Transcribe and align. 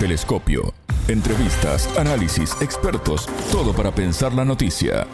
Telescopio. 0.00 0.72
Entrevistas, 1.08 1.86
análisis, 1.98 2.56
expertos, 2.62 3.28
todo 3.52 3.74
para 3.74 3.94
pensar 3.94 4.32
la 4.32 4.46
noticia. 4.46 5.06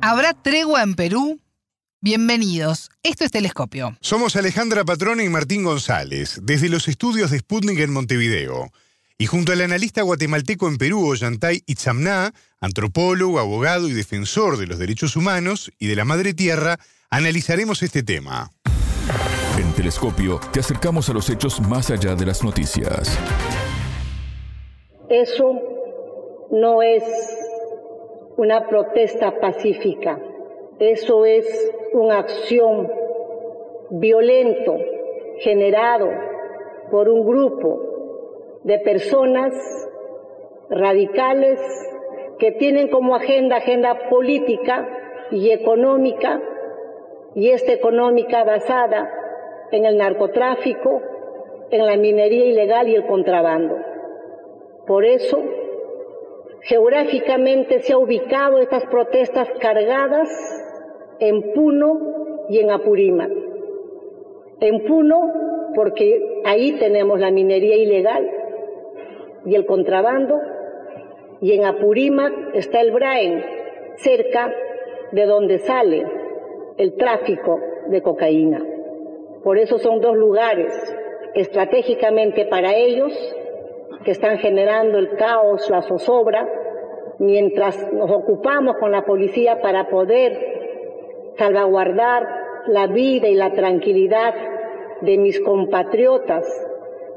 ¿Habrá 0.00 0.32
tregua 0.32 0.84
en 0.84 0.94
Perú? 0.94 1.40
Bienvenidos, 2.00 2.90
esto 3.02 3.24
es 3.24 3.32
Telescopio. 3.32 3.96
Somos 4.00 4.36
Alejandra 4.36 4.84
Patrona 4.84 5.24
y 5.24 5.28
Martín 5.28 5.64
González, 5.64 6.38
desde 6.44 6.68
los 6.68 6.86
estudios 6.86 7.32
de 7.32 7.40
Sputnik 7.40 7.80
en 7.80 7.92
Montevideo. 7.92 8.70
Y 9.18 9.26
junto 9.26 9.50
al 9.50 9.60
analista 9.60 10.02
guatemalteco 10.02 10.68
en 10.68 10.78
Perú, 10.78 11.04
Ollantay 11.04 11.64
Itzamná, 11.66 12.32
antropólogo, 12.60 13.40
abogado 13.40 13.88
y 13.88 13.94
defensor 13.94 14.58
de 14.58 14.68
los 14.68 14.78
derechos 14.78 15.16
humanos 15.16 15.72
y 15.76 15.88
de 15.88 15.96
la 15.96 16.04
madre 16.04 16.34
tierra, 16.34 16.78
analizaremos 17.10 17.82
este 17.82 18.04
tema. 18.04 18.52
Te 20.52 20.60
acercamos 20.60 21.10
a 21.10 21.12
los 21.12 21.28
hechos 21.28 21.60
más 21.60 21.90
allá 21.90 22.14
de 22.14 22.24
las 22.24 22.44
noticias. 22.44 23.18
Eso 25.08 25.60
no 26.52 26.82
es 26.82 27.02
una 28.36 28.68
protesta 28.68 29.40
pacífica, 29.40 30.20
eso 30.78 31.24
es 31.24 31.72
una 31.94 32.20
acción 32.20 32.92
violento 33.90 34.76
generado 35.40 36.08
por 36.92 37.08
un 37.08 37.26
grupo 37.26 38.60
de 38.62 38.78
personas 38.78 39.52
radicales 40.70 41.58
que 42.38 42.52
tienen 42.52 42.88
como 42.88 43.16
agenda 43.16 43.56
agenda 43.56 44.08
política 44.08 44.88
y 45.32 45.50
económica, 45.50 46.40
y 47.34 47.50
esta 47.50 47.72
económica 47.72 48.44
basada 48.44 49.10
en 49.72 49.86
el 49.86 49.96
narcotráfico, 49.96 51.02
en 51.70 51.86
la 51.86 51.96
minería 51.96 52.44
ilegal 52.44 52.88
y 52.88 52.94
el 52.94 53.06
contrabando. 53.06 53.76
Por 54.86 55.04
eso, 55.04 55.42
geográficamente 56.60 57.80
se 57.80 57.94
ha 57.94 57.98
ubicado 57.98 58.58
estas 58.58 58.84
protestas 58.86 59.48
cargadas 59.58 60.28
en 61.18 61.52
Puno 61.54 62.46
y 62.48 62.58
en 62.58 62.70
Apurímac. 62.70 63.30
En 64.60 64.84
Puno, 64.84 65.32
porque 65.74 66.42
ahí 66.44 66.72
tenemos 66.72 67.18
la 67.18 67.30
minería 67.30 67.76
ilegal 67.76 68.30
y 69.46 69.54
el 69.54 69.64
contrabando, 69.64 70.38
y 71.40 71.54
en 71.54 71.64
Apurímac 71.64 72.54
está 72.54 72.80
el 72.80 72.92
Braen, 72.92 73.42
cerca 73.96 74.52
de 75.10 75.24
donde 75.26 75.58
sale 75.60 76.06
el 76.76 76.94
tráfico 76.96 77.58
de 77.88 78.02
cocaína. 78.02 78.71
Por 79.44 79.58
eso 79.58 79.78
son 79.78 80.00
dos 80.00 80.16
lugares 80.16 80.72
estratégicamente 81.34 82.46
para 82.46 82.74
ellos 82.74 83.12
que 84.04 84.10
están 84.10 84.38
generando 84.38 84.98
el 84.98 85.16
caos, 85.16 85.68
la 85.70 85.82
zozobra, 85.82 86.48
mientras 87.18 87.92
nos 87.92 88.10
ocupamos 88.10 88.76
con 88.78 88.92
la 88.92 89.04
policía 89.04 89.60
para 89.60 89.88
poder 89.88 91.34
salvaguardar 91.38 92.26
la 92.66 92.86
vida 92.86 93.28
y 93.28 93.34
la 93.34 93.52
tranquilidad 93.52 94.34
de 95.00 95.18
mis 95.18 95.40
compatriotas 95.40 96.46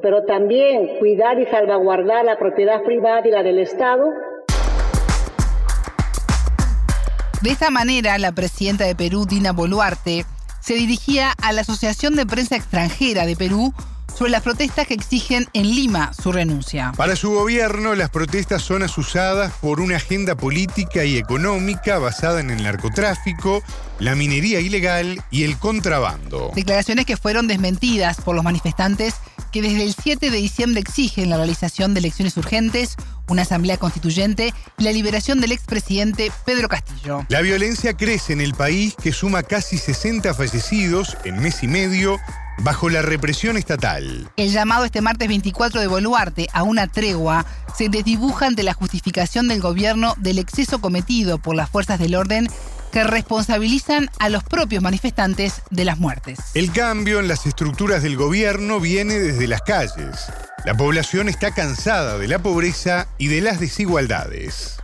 pero 0.06 0.24
también 0.24 1.00
cuidar 1.00 1.40
y 1.40 1.48
salvaguardar 1.48 2.24
la 2.26 2.38
propiedad 2.38 2.84
privada 2.84 3.28
y 3.28 3.32
la 3.32 3.42
del 3.42 3.58
Estado. 3.58 4.06
De 7.42 7.50
esta 7.50 7.72
manera, 7.72 8.16
la 8.20 8.32
presidenta 8.32 8.86
de 8.86 8.94
Perú, 8.94 9.26
Dina 9.26 9.52
Boluarte, 9.52 10.26
se 10.66 10.74
dirigía 10.74 11.32
a 11.32 11.52
la 11.52 11.62
Asociación 11.62 12.16
de 12.16 12.26
Prensa 12.26 12.56
Extranjera 12.56 13.28
de 13.28 13.36
Perú 13.36 13.72
sobre 14.18 14.32
las 14.32 14.42
protestas 14.42 14.88
que 14.88 14.96
exigen 14.96 15.46
en 15.54 15.76
Lima 15.76 16.12
su 16.14 16.32
renuncia. 16.32 16.92
Para 16.98 17.16
su 17.16 17.32
gobierno, 17.32 17.94
las 17.94 18.10
protestas 18.10 18.64
son 18.64 18.82
asusadas 18.82 19.54
por 19.62 19.80
una 19.80 19.98
agenda 19.98 20.36
política 20.36 21.04
y 21.04 21.18
económica 21.18 22.00
basada 22.00 22.40
en 22.40 22.50
el 22.50 22.64
narcotráfico, 22.64 23.62
la 24.00 24.16
minería 24.16 24.60
ilegal 24.60 25.22
y 25.30 25.44
el 25.44 25.58
contrabando. 25.60 26.52
Declaraciones 26.56 27.06
que 27.06 27.18
fueron 27.18 27.48
desmentidas 27.48 28.22
por 28.22 28.36
los 28.36 28.44
manifestantes 28.44 29.16
que 29.52 29.62
desde 29.62 29.84
el 29.84 29.94
7 29.94 30.32
de 30.32 30.38
diciembre 30.38 30.82
exigen 30.82 31.30
la 31.30 31.38
realización 31.38 31.94
de 31.94 32.00
elecciones 32.00 32.36
urgentes, 32.38 32.98
una 33.28 33.44
asamblea 33.44 33.78
constituyente 33.78 34.54
y 34.78 34.84
la 34.84 34.92
liberación 34.92 35.42
del 35.42 35.52
expresidente 35.52 36.32
Pedro 36.46 36.70
Castillo. 36.70 37.26
La 37.30 37.42
violencia 37.42 37.96
crece 37.96 38.34
en 38.34 38.42
el 38.42 38.54
país 38.54 38.96
que 39.02 39.12
suma 39.12 39.44
casi 39.44 39.78
60 39.78 40.34
fallecidos 40.34 41.18
en 41.24 41.42
mes 41.42 41.64
y 41.64 41.68
medio 41.68 42.20
bajo 42.60 42.90
la 42.90 43.02
represión 43.02 43.58
estatal. 43.58 44.30
El 44.38 44.52
llamado 44.52 44.86
este 44.86 45.02
martes 45.02 45.28
24 45.28 45.82
de 45.82 45.88
Boluarte 45.88 46.48
a 46.54 46.64
una 46.64 46.88
tregua 46.88 47.46
se 47.76 47.90
desdibuja 47.90 48.48
ante 48.48 48.64
la 48.64 48.74
justificación 48.74 49.48
del 49.48 49.62
gobierno 49.62 50.14
del 50.18 50.40
exceso 50.40 50.80
cometido 50.80 51.38
por 51.38 51.56
las 51.56 51.70
fuerzas 51.70 52.00
del 52.00 52.16
orden 52.16 52.48
que 52.96 53.04
responsabilizan 53.04 54.10
a 54.20 54.30
los 54.30 54.46
propios 54.46 54.82
manifestantes 54.82 55.64
de 55.70 55.84
las 55.84 56.00
muertes. 56.00 56.40
El 56.54 56.72
cambio 56.72 57.20
en 57.20 57.28
las 57.28 57.46
estructuras 57.46 58.02
del 58.02 58.16
gobierno 58.16 58.80
viene 58.80 59.16
desde 59.16 59.50
las 59.50 59.64
calles. 59.64 60.28
La 60.64 60.78
población 60.78 61.28
está 61.28 61.54
cansada 61.54 62.18
de 62.18 62.30
la 62.30 62.40
pobreza 62.40 63.10
y 63.18 63.28
de 63.28 63.42
las 63.42 63.60
desigualdades. 63.60 64.78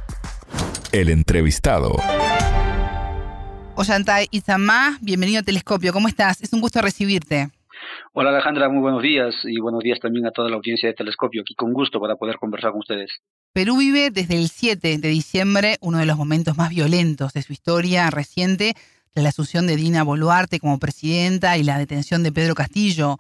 El 0.92 1.08
entrevistado. 1.08 1.96
Ollantay 3.76 4.28
Izamá, 4.30 4.98
bienvenido 5.00 5.40
a 5.40 5.44
Telescopio. 5.44 5.94
¿Cómo 5.94 6.10
estás? 6.10 6.42
Es 6.42 6.52
un 6.52 6.60
gusto 6.60 6.82
recibirte. 6.82 7.50
Hola 8.14 8.30
Alejandra, 8.32 8.70
muy 8.70 8.82
buenos 8.82 9.02
días 9.02 9.34
y 9.44 9.60
buenos 9.60 9.82
días 9.82 10.00
también 10.00 10.26
a 10.26 10.32
toda 10.32 10.50
la 10.50 10.56
audiencia 10.56 10.90
de 10.90 10.96
Telescopio. 10.96 11.42
Aquí 11.42 11.56
con 11.56 11.74
gusto 11.74 12.00
para 12.00 12.16
poder 12.16 12.38
conversar 12.38 12.72
con 12.72 12.80
ustedes. 12.80 13.12
Perú 13.54 13.78
vive 13.78 14.12
desde 14.12 14.38
el 14.38 14.50
7 14.50 14.98
de 14.98 15.08
diciembre 15.10 15.78
uno 15.82 15.98
de 15.98 16.06
los 16.06 16.18
momentos 16.18 16.58
más 16.58 16.70
violentos 16.70 17.34
de 17.34 17.42
su 17.42 17.54
historia 17.54 18.10
reciente, 18.10 18.74
la 19.14 19.30
asunción 19.30 19.68
de 19.68 19.76
Dina 19.76 20.04
Boluarte 20.04 20.60
como 20.60 20.80
presidenta 20.80 21.58
y 21.58 21.64
la 21.64 21.78
detención 21.78 22.24
de 22.24 22.32
Pedro 22.32 22.56
Castillo. 22.56 23.18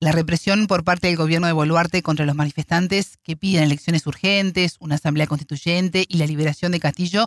La 0.00 0.10
represión 0.10 0.66
por 0.66 0.82
parte 0.82 1.06
del 1.06 1.16
gobierno 1.16 1.46
de 1.46 1.52
Boluarte 1.52 2.02
contra 2.02 2.26
los 2.26 2.34
manifestantes 2.34 3.18
que 3.18 3.36
piden 3.36 3.62
elecciones 3.62 4.06
urgentes, 4.06 4.76
una 4.80 4.96
asamblea 4.96 5.28
constituyente 5.28 6.04
y 6.08 6.18
la 6.18 6.26
liberación 6.26 6.72
de 6.72 6.80
Castillo 6.80 7.26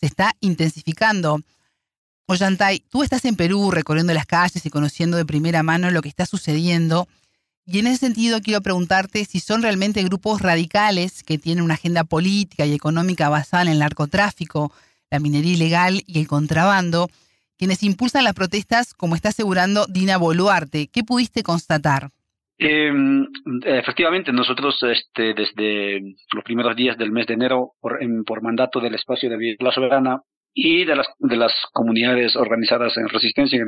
se 0.00 0.06
está 0.06 0.34
intensificando. 0.40 1.40
Ollantay, 2.30 2.80
tú 2.90 3.02
estás 3.02 3.24
en 3.24 3.36
Perú 3.36 3.70
recorriendo 3.70 4.12
las 4.12 4.26
calles 4.26 4.66
y 4.66 4.68
conociendo 4.68 5.16
de 5.16 5.24
primera 5.24 5.62
mano 5.62 5.90
lo 5.90 6.02
que 6.02 6.10
está 6.10 6.26
sucediendo. 6.26 7.08
Y 7.64 7.78
en 7.78 7.86
ese 7.86 7.96
sentido 7.96 8.42
quiero 8.42 8.60
preguntarte 8.60 9.24
si 9.24 9.40
son 9.40 9.62
realmente 9.62 10.02
grupos 10.02 10.42
radicales 10.42 11.22
que 11.22 11.38
tienen 11.38 11.64
una 11.64 11.74
agenda 11.74 12.04
política 12.04 12.66
y 12.66 12.74
económica 12.74 13.30
basada 13.30 13.62
en 13.62 13.70
el 13.70 13.78
narcotráfico, 13.78 14.70
la 15.10 15.20
minería 15.20 15.54
ilegal 15.54 16.02
y 16.06 16.20
el 16.20 16.28
contrabando, 16.28 17.08
quienes 17.56 17.82
impulsan 17.82 18.24
las 18.24 18.34
protestas, 18.34 18.92
como 18.92 19.14
está 19.14 19.30
asegurando 19.30 19.86
Dina 19.86 20.18
Boluarte. 20.18 20.88
¿Qué 20.92 21.04
pudiste 21.04 21.42
constatar? 21.42 22.10
Em, 22.58 23.26
efectivamente, 23.64 24.32
nosotros 24.32 24.76
este, 24.82 25.32
desde 25.32 26.14
los 26.34 26.44
primeros 26.44 26.76
días 26.76 26.98
del 26.98 27.10
mes 27.10 27.26
de 27.26 27.34
enero, 27.34 27.72
por, 27.80 27.98
por 28.26 28.42
mandato 28.42 28.80
del 28.80 28.96
espacio 28.96 29.30
de 29.30 29.56
la 29.60 29.72
soberana, 29.72 30.20
y 30.60 30.84
de 30.84 30.96
las, 30.96 31.06
de 31.20 31.36
las 31.36 31.52
comunidades 31.72 32.34
organizadas 32.34 32.96
en 32.96 33.08
resistencia. 33.08 33.64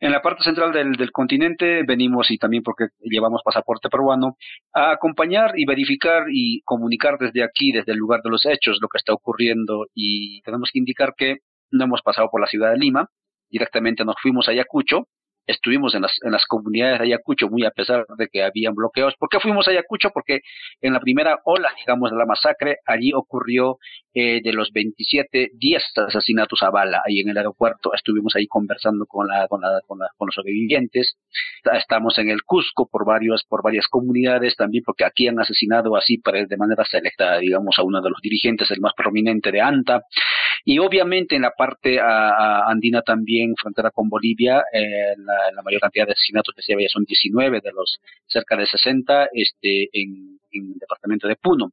En, 0.00 0.10
la 0.10 0.20
parte 0.20 0.42
central 0.42 0.72
del, 0.72 0.94
del, 0.94 1.12
continente 1.12 1.84
venimos 1.86 2.32
y 2.32 2.38
también 2.38 2.64
porque 2.64 2.88
llevamos 3.00 3.42
pasaporte 3.44 3.88
peruano 3.88 4.36
a 4.74 4.90
acompañar 4.90 5.52
y 5.56 5.64
verificar 5.64 6.24
y 6.28 6.60
comunicar 6.62 7.18
desde 7.18 7.44
aquí, 7.44 7.70
desde 7.70 7.92
el 7.92 7.98
lugar 7.98 8.22
de 8.24 8.30
los 8.30 8.44
hechos, 8.46 8.78
lo 8.80 8.88
que 8.88 8.98
está 8.98 9.12
ocurriendo. 9.12 9.86
Y 9.94 10.42
tenemos 10.42 10.70
que 10.72 10.80
indicar 10.80 11.14
que 11.16 11.36
no 11.70 11.84
hemos 11.84 12.02
pasado 12.02 12.28
por 12.32 12.40
la 12.40 12.48
ciudad 12.48 12.72
de 12.72 12.78
Lima, 12.78 13.08
directamente 13.48 14.04
nos 14.04 14.16
fuimos 14.20 14.48
a 14.48 14.50
Ayacucho 14.50 15.06
estuvimos 15.48 15.94
en 15.94 16.02
las, 16.02 16.12
en 16.22 16.30
las 16.30 16.44
comunidades 16.46 17.00
de 17.00 17.06
Ayacucho 17.06 17.48
muy 17.48 17.64
a 17.64 17.70
pesar 17.70 18.06
de 18.16 18.28
que 18.28 18.44
habían 18.44 18.74
bloqueos. 18.74 19.14
¿Por 19.18 19.28
qué 19.28 19.40
fuimos 19.40 19.66
a 19.66 19.70
Ayacucho? 19.70 20.10
Porque 20.10 20.40
en 20.80 20.92
la 20.92 21.00
primera 21.00 21.40
ola, 21.44 21.70
digamos, 21.76 22.10
de 22.10 22.16
la 22.16 22.26
masacre, 22.26 22.76
allí 22.86 23.12
ocurrió 23.14 23.78
eh, 24.14 24.40
de 24.42 24.52
los 24.52 24.70
27, 24.72 25.50
10 25.54 25.82
asesinatos 26.06 26.62
a 26.62 26.70
bala 26.70 27.02
ahí 27.06 27.20
en 27.20 27.30
el 27.30 27.38
aeropuerto. 27.38 27.94
Estuvimos 27.94 28.36
ahí 28.36 28.46
conversando 28.46 29.06
con, 29.06 29.26
la, 29.26 29.48
con, 29.48 29.60
la, 29.60 29.80
con, 29.86 29.98
los 30.26 30.34
sobrevivientes. 30.34 31.16
Estamos 31.72 32.18
en 32.18 32.28
el 32.28 32.42
Cusco 32.42 32.88
por, 32.90 33.06
varios, 33.06 33.44
por 33.48 33.62
varias 33.62 33.88
comunidades 33.88 34.54
también, 34.56 34.84
porque 34.84 35.04
aquí 35.04 35.28
han 35.28 35.40
asesinado 35.40 35.96
así 35.96 36.20
de 36.24 36.56
manera 36.56 36.84
selecta, 36.84 37.38
digamos, 37.38 37.78
a 37.78 37.82
uno 37.82 38.02
de 38.02 38.10
los 38.10 38.20
dirigentes, 38.20 38.70
el 38.70 38.80
más 38.80 38.92
prominente 38.94 39.50
de 39.50 39.60
ANTA. 39.60 40.02
Y 40.64 40.78
obviamente 40.78 41.36
en 41.36 41.42
la 41.42 41.52
parte 41.52 41.98
andina 42.00 43.02
también, 43.02 43.54
frontera 43.56 43.90
con 43.90 44.08
Bolivia, 44.08 44.64
eh, 44.72 45.14
la, 45.16 45.62
mayor 45.62 45.80
cantidad 45.80 46.06
de 46.06 46.12
asesinatos 46.12 46.54
que 46.54 46.62
se 46.62 46.72
había 46.72 46.88
son 46.88 47.04
19 47.04 47.60
de 47.60 47.72
los 47.72 48.00
cerca 48.26 48.56
de 48.56 48.66
60 48.66 49.28
este, 49.32 49.88
en, 49.92 50.38
en 50.52 50.72
el 50.72 50.78
departamento 50.78 51.28
de 51.28 51.36
Puno. 51.36 51.72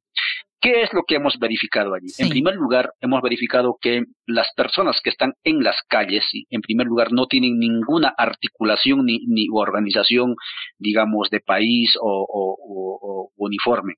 ¿Qué 0.60 0.82
es 0.82 0.94
lo 0.94 1.04
que 1.04 1.16
hemos 1.16 1.38
verificado 1.38 1.94
allí? 1.94 2.08
En 2.18 2.30
primer 2.30 2.56
lugar, 2.56 2.92
hemos 3.00 3.22
verificado 3.22 3.78
que 3.80 4.04
las 4.26 4.48
personas 4.56 5.00
que 5.04 5.12
están 5.12 5.34
en 5.44 5.64
las 5.64 5.76
calles, 5.88 6.26
en 6.50 6.62
primer 6.62 6.88
lugar, 6.88 7.12
no 7.12 7.28
tienen 7.28 7.60
ninguna 7.60 8.14
articulación 8.18 9.06
ni, 9.06 9.20
ni 9.28 9.46
organización, 9.54 10.36
digamos, 10.80 11.30
de 11.30 11.40
país 11.42 11.96
o 12.02 13.30
uniforme 13.36 13.94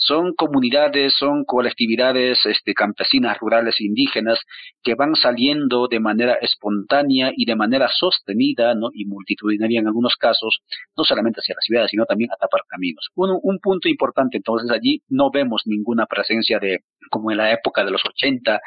son 0.00 0.32
comunidades, 0.34 1.14
son 1.18 1.44
colectividades 1.44 2.44
este, 2.46 2.72
campesinas, 2.72 3.38
rurales, 3.38 3.80
indígenas, 3.80 4.40
que 4.82 4.94
van 4.94 5.14
saliendo 5.14 5.88
de 5.88 6.00
manera 6.00 6.34
espontánea 6.40 7.32
y 7.36 7.44
de 7.44 7.54
manera 7.54 7.88
sostenida 7.88 8.74
y 8.94 9.04
multitudinaria 9.04 9.80
en 9.80 9.86
algunos 9.86 10.16
casos, 10.16 10.60
no 10.96 11.04
solamente 11.04 11.40
hacia 11.40 11.54
las 11.54 11.64
ciudades, 11.64 11.90
sino 11.90 12.06
también 12.06 12.30
a 12.32 12.36
tapar 12.36 12.62
caminos. 12.66 13.10
Un, 13.14 13.38
un 13.42 13.58
punto 13.58 13.88
importante, 13.88 14.38
entonces, 14.38 14.70
allí 14.70 15.02
no 15.08 15.30
vemos 15.30 15.62
ninguna 15.66 16.06
presencia 16.06 16.58
de, 16.58 16.78
como 17.10 17.30
en 17.30 17.36
la 17.36 17.52
época 17.52 17.84
de 17.84 17.90
los 17.90 18.02
80, 18.04 18.58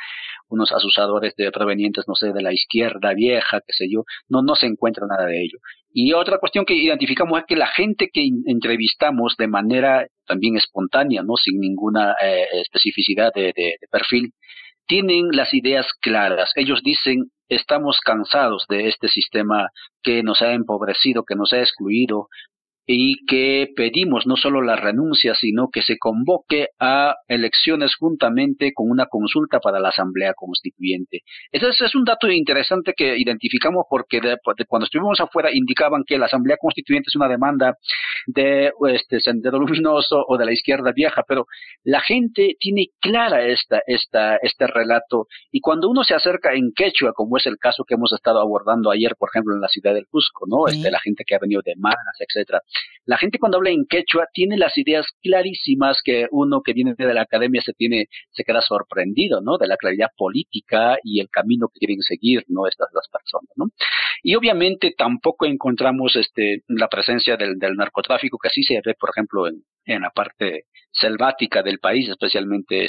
unos 0.50 0.72
asusadores 0.72 1.36
de 1.36 1.52
provenientes, 1.52 2.06
no 2.08 2.14
sé, 2.14 2.32
de 2.32 2.44
la 2.44 2.54
izquierda 2.54 3.14
vieja, 3.16 3.60
qué 3.66 3.74
sé 3.74 3.88
yo, 3.92 4.04
no, 4.30 4.44
no 4.44 4.54
se 4.54 4.68
encuentra 4.68 5.08
nada 5.08 5.26
de 5.26 5.42
ello. 5.42 5.58
Y 5.92 6.14
otra 6.14 6.38
cuestión 6.38 6.66
que 6.66 6.76
identificamos 6.76 7.40
es 7.40 7.46
que 7.48 7.56
la 7.56 7.68
gente 7.68 8.10
que 8.12 8.28
entrevistamos 8.46 9.36
de 9.38 9.48
manera 9.48 10.08
también 10.26 10.58
espontánea, 10.58 11.24
no 11.24 11.36
sin 11.36 11.60
ninguna 11.60 12.16
eh, 12.22 12.46
especificidad 12.54 13.32
de, 13.34 13.54
de, 13.56 13.78
perfil, 13.92 14.34
tienen 14.86 15.30
las 15.32 15.54
ideas 15.54 15.88
claras. 16.02 16.52
Ellos 16.56 16.82
dicen, 16.84 17.32
estamos 17.48 18.00
cansados 18.04 18.66
de 18.68 18.88
este 18.88 19.08
sistema 19.08 19.70
que 20.02 20.24
nos 20.24 20.42
ha 20.42 20.54
empobrecido, 20.54 21.24
que 21.24 21.36
nos 21.36 21.54
ha 21.54 21.60
excluido, 21.60 22.28
y 22.86 23.26
que 23.26 23.70
pedimos 23.76 24.28
no 24.28 24.36
solo 24.36 24.62
la 24.62 24.76
renuncia, 24.76 25.36
sino 25.36 25.70
que 25.72 25.82
se 25.82 25.98
convoque 25.98 26.68
a 26.80 27.16
elecciones 27.28 27.96
juntamente 27.96 28.74
con 28.74 28.90
una 28.90 29.06
consulta 29.06 29.60
para 29.60 29.80
la 29.80 29.90
Asamblea 29.90 30.34
Constituyente. 30.36 31.22
Ese 31.52 31.70
es, 31.70 31.96
un 31.96 32.04
dato 32.04 32.30
interesante 32.30 32.94
que 32.96 33.18
identificamos 33.18 33.86
porque 33.90 34.20
cuando 34.68 34.86
estuvimos 34.86 35.20
afuera 35.20 35.50
indicaban 35.54 36.04
que 36.06 36.18
la 36.18 36.26
Asamblea 36.26 36.58
Constituyente 36.60 37.08
es 37.08 37.16
una 37.16 37.30
demanda 37.30 37.78
de 38.26 38.72
este 38.90 39.20
Sendero 39.20 39.60
Luminoso 39.60 40.26
o 40.28 40.38
de 40.38 40.46
la 40.46 40.52
izquierda 40.52 40.92
vieja, 40.92 41.24
pero 41.28 41.46
la 41.84 42.02
gente 42.02 42.56
tiene 42.60 42.88
clara 43.00 43.46
esta, 43.46 43.82
esta, 43.86 44.38
este 44.38 44.68
relato 44.68 45.28
y 45.52 45.62
cuando 45.62 45.90
uno 45.90 46.04
se 46.04 46.16
acerca 46.16 46.54
en 46.54 46.72
quechua, 46.76 47.14
como 47.14 47.38
es 47.38 47.46
el 47.46 47.58
caso 47.58 47.84
que 47.86 47.96
hemos 47.96 48.12
estado 48.12 48.40
abordando 48.40 48.92
ayer, 48.92 49.16
por 49.18 49.30
ejemplo, 49.30 49.56
en 49.56 49.62
la 49.62 49.68
ciudad 49.68 49.94
del 49.94 50.08
Cusco, 50.08 50.46
¿no? 50.48 50.68
Este, 50.68 50.92
la 50.92 51.00
gente 51.00 51.24
que 51.26 51.36
ha 51.36 51.40
venido 51.40 51.62
de 51.64 51.76
Maras, 51.78 52.18
etcétera, 52.20 52.62
la 53.06 53.18
gente 53.18 53.40
cuando 53.40 53.58
habla 53.58 53.72
en 53.72 53.86
quechua 53.86 54.28
tiene 54.34 54.58
las 54.58 54.78
ideas 54.78 55.06
clarísimas 55.22 56.02
que 56.04 56.28
uno 56.32 56.62
que 56.62 56.74
viene 56.74 56.96
de 56.98 57.14
la 57.14 57.22
academia 57.22 57.62
se 57.62 57.74
tiene, 57.74 58.08
se 58.32 58.44
queda 58.44 58.62
sorprendido, 58.62 59.42
¿no? 59.42 59.58
De 59.58 59.68
la 59.68 59.78
claridad 59.78 60.10
política 60.16 60.98
y 61.04 61.20
el 61.20 61.30
camino 61.30 61.68
que 61.68 61.80
quieren 61.80 62.02
seguir, 62.02 62.44
¿no? 62.48 62.68
Estas 62.68 62.90
dos 62.94 63.08
personas, 63.12 63.52
¿no? 63.56 63.66
Y 64.22 64.36
obviamente 64.36 64.94
tampoco 64.98 65.46
encontramos 65.46 66.16
este, 66.16 66.64
la 66.68 66.88
presencia 66.88 67.36
del, 67.38 67.58
narcotráfico 67.76 68.38
que 68.38 68.50
así 68.50 68.64
se 68.64 68.82
ve, 68.84 68.94
por 69.00 69.10
ejemplo, 69.10 69.48
en, 69.48 69.64
en 69.86 70.02
la 70.02 70.10
parte 70.12 70.66
selvática 70.92 71.62
del 71.64 71.80
país, 71.80 72.08
especialmente 72.08 72.86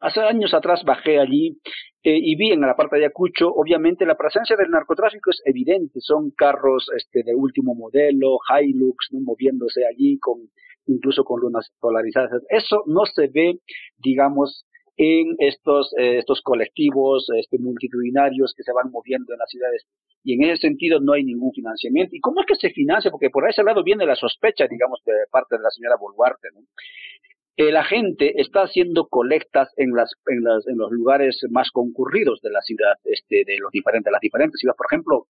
Hace 0.00 0.20
años 0.20 0.52
atrás 0.52 0.82
bajé 0.84 1.18
allí 1.18 1.58
eh, 2.02 2.18
y 2.18 2.36
vi 2.36 2.52
en 2.52 2.60
la 2.60 2.76
parte 2.76 2.96
de 2.96 3.06
Ayacucho, 3.06 3.48
obviamente 3.48 4.04
la 4.04 4.16
presencia 4.16 4.56
del 4.56 4.70
narcotráfico 4.70 5.30
es 5.30 5.40
evidente, 5.44 6.00
son 6.00 6.30
carros 6.30 6.88
este, 6.96 7.22
de 7.24 7.34
último 7.34 7.74
modelo, 7.74 8.38
Hilux, 8.48 9.08
¿no? 9.12 9.20
moviéndose 9.20 9.86
allí 9.86 10.18
con 10.18 10.38
incluso 10.86 11.24
con 11.24 11.40
lunas 11.40 11.70
polarizadas. 11.80 12.42
Eso 12.48 12.84
no 12.86 13.06
se 13.06 13.26
ve, 13.28 13.58
digamos, 13.98 14.66
en 14.96 15.34
estos, 15.38 15.92
eh, 15.98 16.18
estos 16.18 16.40
colectivos 16.42 17.26
este, 17.38 17.58
multitudinarios 17.58 18.54
que 18.56 18.62
se 18.62 18.72
van 18.72 18.90
moviendo 18.90 19.32
en 19.32 19.38
las 19.38 19.50
ciudades. 19.50 19.86
Y 20.22 20.34
en 20.34 20.44
ese 20.44 20.62
sentido 20.62 21.00
no 21.00 21.12
hay 21.12 21.24
ningún 21.24 21.52
financiamiento. 21.52 22.16
¿Y 22.16 22.20
cómo 22.20 22.40
es 22.40 22.46
que 22.46 22.56
se 22.56 22.70
financia? 22.70 23.10
Porque 23.10 23.30
por 23.30 23.48
ese 23.48 23.62
lado 23.62 23.82
viene 23.82 24.06
la 24.06 24.16
sospecha, 24.16 24.66
digamos, 24.66 25.00
de 25.04 25.12
parte 25.30 25.56
de 25.56 25.62
la 25.62 25.70
señora 25.70 25.96
Boluarte. 26.00 26.48
¿no? 26.54 26.60
La 27.56 27.84
gente 27.84 28.40
está 28.40 28.62
haciendo 28.62 29.08
colectas 29.08 29.72
en 29.76 29.92
las, 29.94 30.12
en 30.26 30.44
las 30.44 30.66
en 30.66 30.76
los 30.76 30.90
lugares 30.90 31.40
más 31.50 31.70
concurridos 31.70 32.40
de 32.42 32.50
la 32.50 32.60
ciudad, 32.60 32.94
este, 33.04 33.44
de 33.46 33.58
los 33.58 33.72
diferentes, 33.72 34.12
las 34.12 34.20
diferentes 34.20 34.60
ciudades. 34.60 34.76
Por 34.76 34.86
ejemplo, 34.90 35.26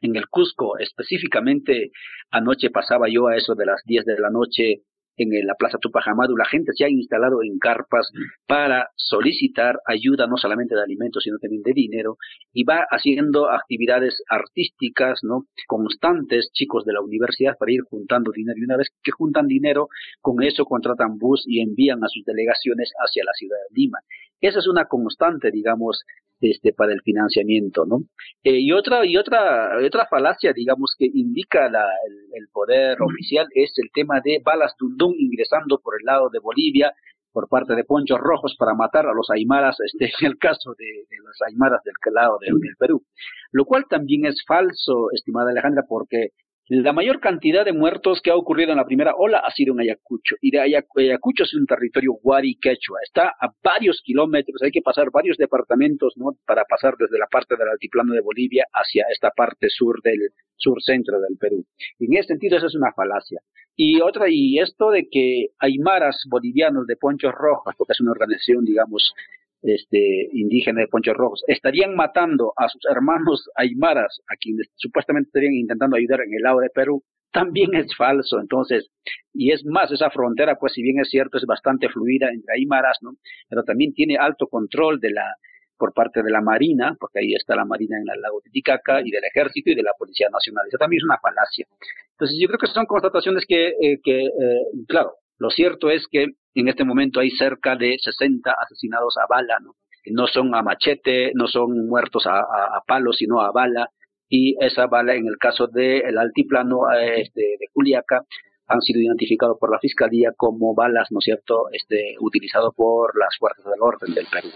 en 0.00 0.16
el 0.16 0.28
Cusco, 0.28 0.78
específicamente, 0.78 1.90
anoche 2.30 2.70
pasaba 2.70 3.08
yo 3.08 3.28
a 3.28 3.36
eso 3.36 3.54
de 3.54 3.66
las 3.66 3.82
10 3.84 4.06
de 4.06 4.18
la 4.18 4.30
noche 4.30 4.82
en 5.22 5.46
la 5.46 5.54
Plaza 5.54 5.78
Tupac 5.78 6.06
Amaru, 6.08 6.36
la 6.36 6.44
gente 6.44 6.72
se 6.74 6.84
ha 6.84 6.88
instalado 6.88 7.42
en 7.42 7.58
carpas 7.58 8.10
para 8.46 8.88
solicitar 8.96 9.80
ayuda 9.86 10.26
no 10.26 10.36
solamente 10.36 10.74
de 10.74 10.82
alimentos, 10.82 11.22
sino 11.22 11.38
también 11.38 11.62
de 11.62 11.72
dinero, 11.72 12.16
y 12.52 12.64
va 12.64 12.86
haciendo 12.90 13.50
actividades 13.50 14.22
artísticas, 14.28 15.20
¿no? 15.22 15.46
Constantes, 15.66 16.50
chicos 16.52 16.84
de 16.84 16.92
la 16.92 17.00
universidad, 17.00 17.56
para 17.58 17.72
ir 17.72 17.82
juntando 17.82 18.32
dinero. 18.32 18.58
Y 18.58 18.64
una 18.64 18.76
vez 18.76 18.88
que 19.02 19.10
juntan 19.10 19.46
dinero, 19.46 19.88
con 20.20 20.42
eso 20.42 20.64
contratan 20.64 21.18
bus 21.18 21.44
y 21.46 21.60
envían 21.60 22.02
a 22.04 22.08
sus 22.08 22.24
delegaciones 22.24 22.92
hacia 22.98 23.24
la 23.24 23.32
ciudad 23.32 23.58
de 23.68 23.80
Lima. 23.80 23.98
Esa 24.40 24.58
es 24.58 24.68
una 24.68 24.86
constante, 24.86 25.50
digamos, 25.50 26.04
este, 26.40 26.72
para 26.72 26.92
el 26.92 27.02
financiamiento, 27.02 27.84
¿no? 27.84 28.04
Eh, 28.42 28.60
y 28.60 28.72
otra 28.72 29.04
y 29.04 29.16
otra 29.16 29.76
otra 29.84 30.06
falacia, 30.08 30.52
digamos, 30.54 30.94
que 30.98 31.06
indica 31.12 31.68
la, 31.68 31.84
el, 32.32 32.48
poder 32.48 32.96
oficial 33.02 33.46
es 33.54 33.74
el 33.76 33.90
tema 33.92 34.20
de 34.24 34.40
balas 34.42 34.74
Dundún 34.78 35.14
ingresando 35.18 35.78
por 35.78 35.94
el 36.00 36.06
lado 36.06 36.30
de 36.30 36.38
Bolivia 36.38 36.94
por 37.32 37.48
parte 37.48 37.74
de 37.74 37.84
Ponchos 37.84 38.18
Rojos 38.18 38.56
para 38.58 38.74
matar 38.74 39.06
a 39.06 39.14
los 39.14 39.30
aymaras, 39.30 39.76
este, 39.84 40.06
en 40.20 40.32
el 40.32 40.38
caso 40.38 40.74
de, 40.78 41.06
los 41.22 41.36
aymaras 41.46 41.82
del 41.84 41.94
lado 42.14 42.38
del 42.40 42.54
Perú, 42.78 43.04
lo 43.52 43.64
cual 43.64 43.84
también 43.88 44.26
es 44.26 44.42
falso, 44.46 45.10
estimada 45.12 45.50
Alejandra, 45.50 45.84
porque 45.88 46.30
la 46.70 46.92
mayor 46.92 47.18
cantidad 47.18 47.64
de 47.64 47.72
muertos 47.72 48.20
que 48.22 48.30
ha 48.30 48.36
ocurrido 48.36 48.70
en 48.70 48.76
la 48.76 48.84
primera 48.84 49.14
ola 49.16 49.38
ha 49.38 49.50
sido 49.50 49.74
en 49.74 49.80
Ayacucho. 49.80 50.36
Y 50.40 50.52
de 50.52 50.60
Ayacucho 50.60 51.42
es 51.42 51.52
un 51.54 51.66
territorio 51.66 52.12
guari 52.22 52.60
quechua. 52.60 53.00
Está 53.02 53.34
a 53.40 53.52
varios 53.60 54.00
kilómetros, 54.04 54.62
hay 54.62 54.70
que 54.70 54.80
pasar 54.80 55.10
varios 55.12 55.36
departamentos 55.36 56.14
¿no? 56.16 56.36
para 56.46 56.64
pasar 56.66 56.94
desde 56.96 57.18
la 57.18 57.26
parte 57.26 57.56
del 57.56 57.68
altiplano 57.68 58.14
de 58.14 58.20
Bolivia 58.20 58.66
hacia 58.72 59.04
esta 59.12 59.30
parte 59.30 59.66
sur 59.68 60.00
del 60.00 60.30
sur 60.54 60.80
centro 60.80 61.20
del 61.20 61.36
Perú. 61.38 61.64
Y 61.98 62.06
en 62.06 62.20
ese 62.20 62.28
sentido, 62.28 62.56
eso 62.56 62.68
es 62.68 62.76
una 62.76 62.92
falacia. 62.92 63.40
Y 63.74 64.00
otra, 64.00 64.26
y 64.28 64.60
esto 64.60 64.90
de 64.90 65.08
que 65.10 65.48
aymaras 65.58 66.22
bolivianos 66.28 66.86
de 66.86 66.96
Ponchos 66.96 67.32
Rojos, 67.34 67.74
porque 67.76 67.94
es 67.94 68.00
una 68.00 68.12
organización, 68.12 68.64
digamos, 68.64 69.12
este, 69.62 70.28
indígena 70.32 70.80
de 70.80 70.88
Ponchos 70.88 71.16
Rojos, 71.16 71.42
estarían 71.46 71.94
matando 71.94 72.52
a 72.56 72.68
sus 72.68 72.82
hermanos 72.90 73.48
aymaras, 73.54 74.20
a 74.28 74.36
quienes 74.36 74.68
supuestamente 74.76 75.28
estarían 75.28 75.54
intentando 75.54 75.96
ayudar 75.96 76.20
en 76.20 76.34
el 76.34 76.42
lado 76.42 76.60
de 76.60 76.70
Perú, 76.70 77.02
también 77.32 77.74
es 77.74 77.94
falso. 77.96 78.40
Entonces, 78.40 78.90
y 79.32 79.52
es 79.52 79.64
más, 79.64 79.90
esa 79.92 80.10
frontera, 80.10 80.56
pues 80.56 80.72
si 80.72 80.82
bien 80.82 80.98
es 81.00 81.10
cierto, 81.10 81.38
es 81.38 81.46
bastante 81.46 81.88
fluida 81.88 82.28
entre 82.30 82.54
aymaras, 82.56 82.98
¿no? 83.02 83.12
Pero 83.48 83.62
también 83.62 83.94
tiene 83.94 84.16
alto 84.16 84.46
control 84.48 85.00
de 85.00 85.12
la 85.12 85.34
por 85.80 85.94
parte 85.94 86.22
de 86.22 86.30
la 86.30 86.42
Marina, 86.42 86.94
porque 87.00 87.20
ahí 87.20 87.32
está 87.32 87.56
la 87.56 87.64
Marina 87.64 87.96
en 87.96 88.04
el 88.06 88.20
lago 88.20 88.42
Titicaca, 88.42 89.00
y 89.02 89.10
del 89.10 89.24
Ejército 89.24 89.70
y 89.70 89.74
de 89.74 89.82
la 89.82 89.92
Policía 89.98 90.28
Nacional. 90.30 90.66
Eso 90.68 90.76
también 90.76 90.98
es 90.98 91.04
una 91.04 91.16
falacia. 91.16 91.66
Entonces, 92.12 92.36
yo 92.38 92.48
creo 92.48 92.58
que 92.58 92.66
son 92.66 92.84
constataciones 92.84 93.46
que, 93.48 93.68
eh, 93.80 93.98
que 94.04 94.26
eh, 94.26 94.62
claro, 94.86 95.14
lo 95.40 95.48
cierto 95.50 95.90
es 95.90 96.06
que 96.08 96.26
en 96.54 96.68
este 96.68 96.84
momento 96.84 97.18
hay 97.18 97.30
cerca 97.30 97.74
de 97.74 97.96
60 97.98 98.52
asesinados 98.52 99.16
a 99.16 99.26
bala, 99.26 99.58
¿no? 99.60 99.74
No 100.06 100.26
son 100.26 100.54
a 100.54 100.62
machete, 100.62 101.32
no 101.34 101.46
son 101.46 101.88
muertos 101.88 102.26
a, 102.26 102.40
a, 102.40 102.82
palo, 102.86 103.12
sino 103.12 103.40
a 103.40 103.50
bala. 103.50 103.88
Y 104.28 104.54
esa 104.60 104.86
bala, 104.86 105.14
en 105.14 105.26
el 105.26 105.38
caso 105.38 105.66
del 105.66 106.16
altiplano 106.18 106.80
este, 107.16 107.40
de 107.58 107.66
Juliaca, 107.72 108.22
han 108.66 108.80
sido 108.82 109.00
identificados 109.00 109.56
por 109.58 109.70
la 109.70 109.78
Fiscalía 109.78 110.32
como 110.36 110.74
balas, 110.74 111.08
¿no 111.10 111.18
es 111.18 111.24
cierto?, 111.24 111.64
este, 111.72 112.16
utilizado 112.20 112.72
por 112.72 113.18
las 113.18 113.36
fuerzas 113.38 113.64
del 113.64 113.80
orden 113.80 114.14
del 114.14 114.26
Perú. 114.26 114.48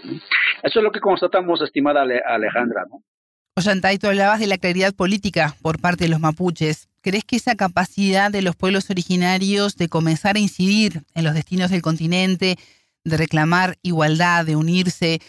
Eso 0.63 0.79
es 0.79 0.83
lo 0.83 0.91
que 0.91 0.99
constatamos, 0.99 1.61
estimada 1.61 2.03
Alejandra, 2.03 2.85
¿no? 2.89 3.01
Ollantay, 3.57 3.97
tú 3.97 4.07
hablabas 4.07 4.39
de 4.39 4.47
la 4.47 4.57
claridad 4.57 4.93
política 4.93 5.55
por 5.61 5.79
parte 5.79 6.05
de 6.05 6.09
los 6.09 6.19
mapuches. 6.19 6.89
¿Crees 7.05 7.23
que 7.23 7.35
esa 7.35 7.53
capacidad 7.53 8.31
de 8.31 8.41
los 8.41 8.55
pueblos 8.55 8.89
originarios 8.89 9.75
de 9.77 9.89
comenzar 9.89 10.37
a 10.37 10.39
incidir 10.39 11.03
en 11.13 11.23
los 11.23 11.35
destinos 11.35 11.69
del 11.69 11.83
continente, 11.83 12.55
de 13.03 13.17
reclamar 13.17 13.75
igualdad, 13.83 14.43
de 14.43 14.55
unirse, 14.55 15.19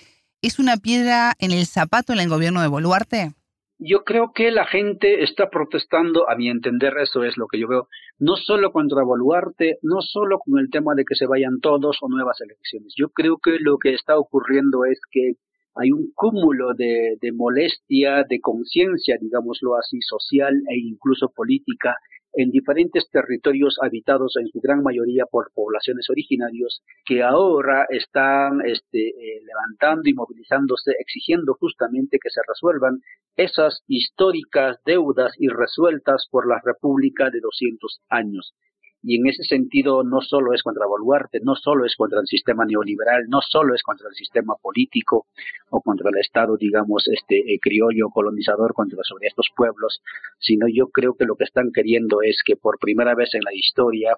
es 0.40 0.59
una 0.59 0.78
piedra 0.78 1.35
en 1.38 1.50
el 1.50 1.66
zapato 1.66 2.14
en 2.14 2.21
el 2.21 2.30
gobierno 2.30 2.62
de 2.62 2.68
Boluarte? 2.68 3.35
Yo 3.78 4.04
creo 4.04 4.33
que 4.35 4.50
la 4.52 4.64
gente 4.64 5.23
está 5.23 5.50
protestando, 5.50 6.30
a 6.30 6.35
mi 6.35 6.49
entender, 6.49 6.95
eso 6.97 7.25
es 7.25 7.37
lo 7.37 7.47
que 7.47 7.61
yo 7.61 7.68
veo, 7.68 7.88
no 8.18 8.37
solo 8.37 8.73
contra 8.73 9.04
Boluarte, 9.04 9.76
no 9.83 10.00
solo 10.00 10.38
con 10.38 10.59
el 10.59 10.71
tema 10.71 10.95
de 10.95 11.04
que 11.04 11.14
se 11.14 11.26
vayan 11.26 11.61
todos 11.61 11.99
o 12.00 12.09
nuevas 12.09 12.40
elecciones. 12.40 12.95
Yo 12.97 13.11
creo 13.11 13.37
que 13.37 13.59
lo 13.61 13.76
que 13.76 13.92
está 13.92 14.16
ocurriendo 14.16 14.87
es 14.87 14.99
que 15.11 15.33
hay 15.76 15.92
un 15.92 16.11
cúmulo 16.14 16.75
de, 16.75 17.18
molestia, 17.35 18.25
de 18.28 18.40
conciencia, 18.40 19.16
digámoslo 19.21 19.76
así, 19.76 20.00
social 20.00 20.54
e 20.68 20.78
incluso 20.78 21.30
política 21.35 21.97
en 22.33 22.50
diferentes 22.50 23.09
territorios 23.11 23.78
habitados 23.80 24.37
en 24.38 24.49
su 24.49 24.61
gran 24.61 24.83
mayoría 24.83 25.25
por 25.30 25.52
poblaciones 25.54 26.11
originarios 26.11 26.83
que 27.06 27.23
ahora 27.23 27.87
están 27.88 28.61
este, 28.66 29.09
eh, 29.09 29.40
levantando 29.42 30.02
y 30.09 30.14
movilizándose 30.14 30.92
exigiendo 30.99 31.54
justamente 31.59 32.18
que 32.23 32.28
se 32.28 32.40
resuelvan 32.47 33.00
esas 33.37 33.83
históricas 33.87 34.78
deudas 34.85 35.33
irresueltas 35.38 36.28
por 36.30 36.47
la 36.47 36.61
República 36.62 37.30
de 37.30 37.40
200 37.40 38.00
años 38.11 38.54
y 39.03 39.17
en 39.21 39.26
ese 39.26 39.45
sentido 39.45 40.03
no 40.03 40.21
solo 40.21 40.53
es 40.53 40.62
contra 40.62 40.87
Boluarte, 40.87 41.41
no 41.41 41.55
solo 41.55 41.85
es 41.85 41.95
contra 41.97 42.21
el 42.21 42.26
sistema 42.26 42.65
neoliberal, 42.65 43.26
no 43.29 43.41
solo 43.41 43.75
es 43.75 43.83
contra 43.83 44.09
el 44.09 44.15
sistema 44.15 44.55
político 44.61 45.26
o 45.71 45.81
contra 45.81 46.11
el 46.11 46.19
Estado, 46.19 46.57
digamos, 46.57 47.09
este 47.09 47.38
eh, 47.38 47.59
criollo 47.61 48.09
colonizador 48.11 48.75
contra 48.75 48.99
sobre 49.03 49.29
estos 49.29 49.49
pueblos, 49.55 50.03
sino 50.38 50.67
yo 50.69 50.88
creo 50.88 51.15
que 51.15 51.25
lo 51.25 51.37
que 51.37 51.45
están 51.45 51.71
queriendo 51.73 52.23
es 52.23 52.43
que 52.45 52.57
por 52.57 52.79
primera 52.79 53.15
vez 53.15 53.35
en 53.35 53.43
la 53.45 53.55
historia, 53.55 54.17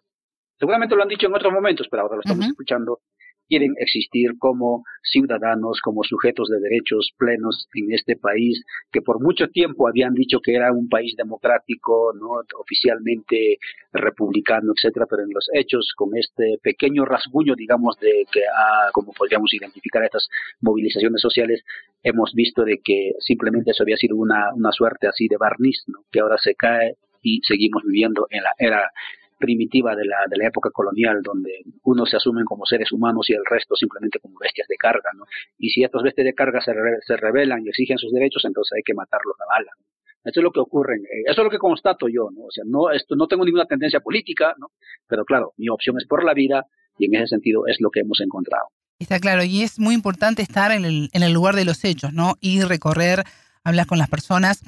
seguramente 0.59 0.97
lo 0.97 1.03
han 1.03 1.09
dicho 1.09 1.27
en 1.27 1.35
otros 1.35 1.53
momentos, 1.53 1.87
pero 1.91 2.03
ahora 2.03 2.17
lo 2.17 2.23
estamos 2.23 2.47
escuchando, 2.47 3.01
quieren 3.49 3.75
existir 3.78 4.33
como 4.38 4.85
ciudadanos, 5.02 5.81
como 5.83 6.05
sujetos 6.05 6.49
de 6.49 6.61
derechos 6.61 7.12
plenos 7.17 7.69
en 7.75 7.93
este 7.93 8.17
país, 8.17 8.62
que 8.93 9.00
por 9.00 9.21
mucho 9.21 9.49
tiempo 9.49 9.88
habían 9.88 10.14
dicho 10.14 10.40
que 10.40 10.55
era 10.55 10.73
un 10.73 10.88
país 10.88 11.14
democrático, 11.17 12.12
no 12.14 12.43
oficialmente 12.61 13.59
republicano, 13.93 14.73
etcétera, 14.76 15.07
pero 15.09 15.23
en 15.23 15.31
los 15.33 15.49
hechos, 15.55 15.93
con 15.97 16.11
este 16.17 16.59
pequeño 16.62 17.05
rasguño, 17.05 17.55
digamos, 17.57 17.99
de 18.00 18.25
que 18.31 18.40
ha, 18.45 18.90
como 18.93 19.12
podríamos 19.12 19.52
identificar 19.55 20.05
estas 20.05 20.28
movilizaciones 20.61 21.21
sociales, 21.21 21.64
hemos 22.02 22.33
visto 22.35 22.64
de 22.64 22.81
que 22.85 23.12
simplemente 23.21 23.71
eso 23.71 23.83
había 23.83 23.97
sido 23.97 24.17
una, 24.17 24.52
una 24.55 24.73
suerte 24.73 25.09
así 25.09 25.26
de 25.28 25.37
barniz, 25.37 25.83
¿no? 25.87 26.00
que 26.11 26.21
ahora 26.21 26.37
se 26.38 26.55
cae 26.55 26.97
y 27.23 27.40
seguimos 27.43 27.83
viviendo 27.85 28.26
en 28.31 28.43
la 28.43 28.52
era 28.59 28.90
primitiva 29.38 29.95
de 29.97 30.04
la, 30.04 30.18
de 30.28 30.37
la 30.37 30.49
época 30.49 30.71
colonial, 30.71 31.23
donde 31.23 31.62
unos 31.85 32.11
se 32.11 32.16
asumen 32.16 32.45
como 32.45 32.66
seres 32.66 32.92
humanos 32.92 33.30
y 33.30 33.33
el 33.33 33.45
resto 33.49 33.75
simplemente 33.76 34.18
como 34.18 34.38
bestias 34.38 34.68
de 34.68 34.76
carga, 34.76 35.11
¿no? 35.16 35.25
Y 35.59 35.71
si 35.71 35.83
estas 35.83 36.02
bestias 36.02 36.26
de 36.26 36.35
carga 36.35 36.61
se, 36.61 36.73
se 37.07 37.16
rebelan 37.16 37.64
y 37.64 37.68
exigen 37.68 37.99
sus 37.99 38.12
derechos, 38.12 38.45
entonces 38.45 38.73
hay 38.76 38.83
que 38.83 38.95
matarlos 38.95 39.37
a 39.40 39.47
bala. 39.47 39.73
Eso 40.25 40.40
es 40.40 40.45
lo 40.45 40.50
que 40.50 40.61
ocurre, 40.61 40.97
eh, 40.97 41.23
eso 41.26 41.40
es 41.40 41.45
lo 41.45 41.50
que 41.50 41.59
constato 41.59 42.09
yo, 42.09 42.28
¿no? 42.30 42.42
O 42.42 42.50
sea, 42.50 42.64
no, 42.66 42.90
esto, 42.90 43.14
no 43.16 43.26
tengo 43.28 43.45
ninguna 43.45 43.66
tendencia 43.66 44.00
política, 44.00 44.54
¿no? 44.59 44.73
Pero 45.07 45.25
claro, 45.25 45.54
mi 45.57 45.68
opción 45.68 45.97
es 45.99 46.07
por 46.07 46.25
la 46.25 46.35
vida 46.35 46.66
y 46.99 47.07
en 47.07 47.14
ese 47.14 47.28
sentido 47.28 47.66
es 47.66 47.80
lo 47.80 47.90
que 47.90 48.00
hemos 48.00 48.21
encontrado. 48.21 48.66
Está 48.99 49.21
claro, 49.21 49.45
y 49.45 49.62
es 49.62 49.78
muy 49.78 49.95
importante 49.95 50.42
estar 50.42 50.73
en 50.73 50.85
el, 50.85 51.09
en 51.12 51.23
el 51.23 51.33
lugar 51.33 51.54
de 51.54 51.64
los 51.64 51.85
hechos, 51.85 52.12
¿no? 52.12 52.35
Ir, 52.40 52.66
recorrer, 52.66 53.23
hablar 53.62 53.87
con 53.87 53.99
las 53.99 54.11
personas 54.11 54.62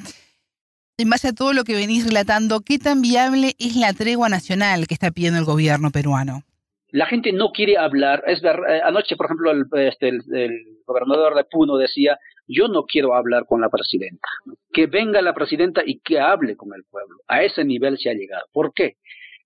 en 1.00 1.10
base 1.10 1.28
a 1.28 1.32
todo 1.32 1.52
lo 1.52 1.64
que 1.64 1.74
venís 1.74 2.06
relatando, 2.06 2.60
¿qué 2.60 2.78
tan 2.78 3.00
viable 3.00 3.54
es 3.58 3.76
la 3.76 3.92
tregua 3.92 4.28
nacional 4.28 4.86
que 4.86 4.94
está 4.94 5.10
pidiendo 5.10 5.38
el 5.38 5.46
gobierno 5.46 5.90
peruano? 5.90 6.42
La 6.90 7.06
gente 7.06 7.32
no 7.32 7.52
quiere 7.52 7.78
hablar. 7.78 8.22
Es 8.26 8.42
ver, 8.42 8.56
eh, 8.68 8.80
anoche, 8.84 9.16
por 9.16 9.26
ejemplo, 9.26 9.52
este, 9.78 10.08
el, 10.08 10.22
el, 10.32 10.50
gobernador 10.84 11.36
de 11.36 11.44
Puno 11.44 11.76
decía, 11.76 12.18
yo 12.48 12.66
no 12.68 12.84
quiero 12.84 13.14
hablar 13.14 13.46
con 13.46 13.60
la 13.60 13.68
presidenta. 13.68 14.28
Que 14.72 14.86
venga 14.86 15.22
la 15.22 15.32
presidenta 15.32 15.82
y 15.86 16.00
que 16.00 16.18
hable 16.18 16.56
con 16.56 16.74
el 16.74 16.82
pueblo. 16.90 17.18
A 17.28 17.44
ese 17.44 17.64
nivel 17.64 17.96
se 17.98 18.10
ha 18.10 18.14
llegado. 18.14 18.44
¿Por 18.52 18.74
qué? 18.74 18.96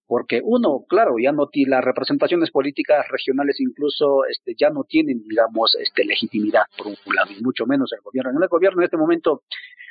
porque 0.06 0.40
uno, 0.44 0.84
claro, 0.88 1.14
ya 1.18 1.32
no 1.32 1.48
las 1.66 1.84
representaciones 1.84 2.50
políticas 2.50 3.06
regionales 3.08 3.58
incluso 3.60 4.24
este, 4.26 4.54
ya 4.58 4.70
no 4.70 4.84
tienen, 4.84 5.22
digamos, 5.26 5.76
este, 5.80 6.04
legitimidad 6.04 6.62
por 6.76 6.88
un 6.88 6.96
lado, 7.14 7.30
y 7.32 7.42
mucho 7.42 7.66
menos 7.66 7.92
el 7.92 8.00
gobierno. 8.02 8.30
En 8.30 8.42
el 8.42 8.48
gobierno 8.48 8.80
en 8.80 8.84
este 8.84 8.96
momento 8.96 9.42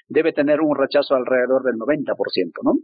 debe 0.07 0.33
tener 0.33 0.61
un 0.61 0.75
rechazo 0.75 1.15
alrededor 1.15 1.63
del 1.63 1.75
90%, 1.75 2.15
¿no? 2.63 2.79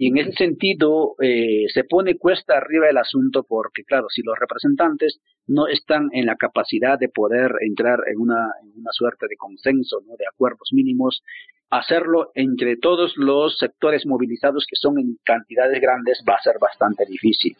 Y 0.00 0.08
en 0.08 0.18
ese 0.18 0.32
sentido 0.32 1.16
eh, 1.20 1.64
se 1.74 1.82
pone 1.82 2.16
cuesta 2.16 2.56
arriba 2.56 2.88
el 2.88 2.98
asunto 2.98 3.42
porque, 3.42 3.82
claro, 3.82 4.06
si 4.08 4.22
los 4.22 4.38
representantes 4.38 5.20
no 5.48 5.66
están 5.66 6.08
en 6.12 6.26
la 6.26 6.36
capacidad 6.36 6.98
de 6.98 7.08
poder 7.08 7.50
entrar 7.60 7.98
en 8.06 8.20
una, 8.20 8.52
en 8.62 8.80
una 8.80 8.92
suerte 8.92 9.26
de 9.28 9.36
consenso, 9.36 10.00
¿no? 10.06 10.14
de 10.16 10.26
acuerdos 10.32 10.68
mínimos, 10.72 11.24
hacerlo 11.70 12.30
entre 12.34 12.76
todos 12.76 13.16
los 13.16 13.58
sectores 13.58 14.06
movilizados 14.06 14.66
que 14.68 14.76
son 14.76 14.98
en 14.98 15.18
cantidades 15.24 15.80
grandes 15.80 16.22
va 16.26 16.34
a 16.34 16.42
ser 16.42 16.58
bastante 16.60 17.04
difícil. 17.04 17.56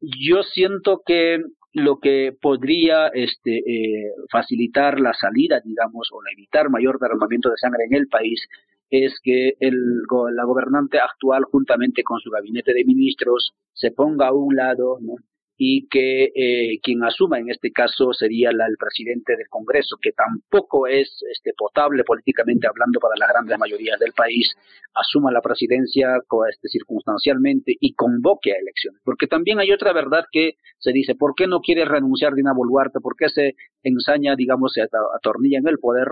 Yo 0.00 0.42
siento 0.42 1.02
que 1.04 1.40
lo 1.72 1.98
que 1.98 2.36
podría 2.40 3.08
este, 3.08 3.58
eh, 3.58 4.12
facilitar 4.30 5.00
la 5.00 5.12
salida, 5.14 5.60
digamos, 5.64 6.10
o 6.12 6.20
evitar 6.32 6.68
mayor 6.70 6.98
derramamiento 6.98 7.50
de 7.50 7.56
sangre 7.56 7.84
en 7.84 7.94
el 7.94 8.08
país 8.08 8.46
es 8.90 9.20
que 9.22 9.54
el, 9.60 10.02
la 10.34 10.44
gobernante 10.44 10.98
actual, 10.98 11.44
juntamente 11.44 12.02
con 12.02 12.18
su 12.18 12.30
gabinete 12.30 12.74
de 12.74 12.84
ministros, 12.84 13.52
se 13.72 13.92
ponga 13.92 14.28
a 14.28 14.32
un 14.32 14.56
lado, 14.56 14.98
¿no? 15.00 15.14
Y 15.62 15.86
que 15.88 16.32
eh, 16.34 16.80
quien 16.82 17.04
asuma 17.04 17.38
en 17.38 17.50
este 17.50 17.70
caso 17.70 18.14
sería 18.14 18.48
el 18.48 18.76
presidente 18.78 19.36
del 19.36 19.46
Congreso, 19.50 19.98
que 20.00 20.12
tampoco 20.12 20.86
es 20.86 21.22
este, 21.30 21.52
potable 21.52 22.02
políticamente 22.02 22.66
hablando 22.66 22.98
para 22.98 23.14
las 23.18 23.28
grandes 23.28 23.58
mayorías 23.58 24.00
del 24.00 24.14
país, 24.14 24.56
asuma 24.94 25.30
la 25.30 25.42
presidencia 25.42 26.16
este, 26.48 26.68
circunstancialmente 26.68 27.76
y 27.78 27.92
convoque 27.92 28.52
a 28.52 28.58
elecciones. 28.58 29.02
Porque 29.04 29.26
también 29.26 29.60
hay 29.60 29.70
otra 29.70 29.92
verdad 29.92 30.24
que 30.32 30.54
se 30.78 30.92
dice, 30.92 31.14
¿por 31.14 31.34
qué 31.34 31.46
no 31.46 31.60
quiere 31.60 31.84
renunciar 31.84 32.32
Dina 32.32 32.54
Boluarte? 32.54 33.00
¿Por 33.00 33.14
qué 33.14 33.28
se 33.28 33.54
ensaña, 33.82 34.36
digamos, 34.36 34.72
se 34.72 34.80
atornilla 34.80 35.58
en 35.58 35.68
el 35.68 35.78
poder? 35.78 36.08